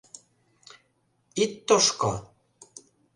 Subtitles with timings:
[1.43, 2.11] —Ит тошко?